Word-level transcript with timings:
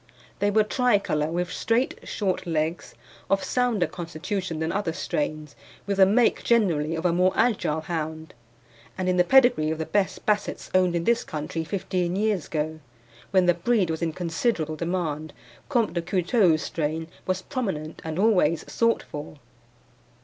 They 0.39 0.49
were 0.49 0.63
tricolour, 0.63 1.27
with 1.27 1.51
straight, 1.51 1.99
short 2.05 2.47
legs, 2.47 2.95
of 3.29 3.43
sounder 3.43 3.85
constitution 3.85 4.57
than 4.57 4.71
other 4.71 4.93
strains, 4.93 5.55
with 5.85 5.97
the 5.97 6.07
make 6.07 6.43
generally 6.43 6.95
of 6.95 7.05
a 7.05 7.13
more 7.13 7.31
agile 7.35 7.81
hound, 7.81 8.33
and 8.97 9.07
in 9.07 9.17
the 9.17 9.23
pedigree 9.23 9.69
of 9.69 9.77
the 9.77 9.85
best 9.85 10.25
Bassets 10.25 10.71
owned 10.73 10.95
in 10.95 11.03
this 11.03 11.23
country 11.23 11.63
fifteen 11.63 12.15
years 12.15 12.47
ago, 12.47 12.79
when 13.29 13.45
the 13.45 13.53
breed 13.53 13.91
was 13.91 14.01
in 14.01 14.11
considerable 14.11 14.75
demand, 14.75 15.33
Comte 15.69 15.93
de 15.93 16.01
Couteulx's 16.01 16.63
strain 16.63 17.07
was 17.27 17.43
prominent 17.43 18.01
and 18.03 18.17
always 18.17 18.65
sought 18.71 19.03
for. 19.03 19.37